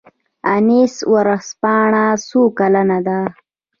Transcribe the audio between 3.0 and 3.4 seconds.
ده؟